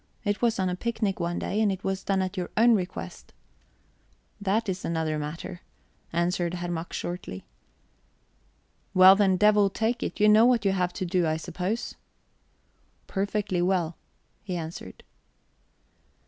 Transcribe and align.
It 0.25 0.41
was 0.41 0.57
on 0.57 0.67
a 0.67 0.75
picnic 0.75 1.19
one 1.19 1.37
day. 1.37 1.61
And 1.61 1.71
it 1.71 1.83
was 1.83 2.03
done 2.03 2.23
at 2.23 2.35
your 2.35 2.49
own 2.57 2.73
request." 2.73 3.33
"That 4.41 4.67
is 4.67 4.83
another 4.83 5.19
matter," 5.19 5.61
answered 6.11 6.55
Herr 6.55 6.71
Mack 6.71 6.91
shortly. 6.91 7.45
"Well, 8.95 9.15
then, 9.15 9.37
devil 9.37 9.69
take 9.69 10.01
it, 10.01 10.19
you 10.19 10.27
know 10.27 10.47
what 10.47 10.65
you 10.65 10.71
have 10.71 10.91
to 10.93 11.05
do, 11.05 11.27
I 11.27 11.37
suppose?" 11.37 11.93
"Perfectly 13.05 13.61
well," 13.61 13.95
he 14.41 14.55
answered. 14.57 15.03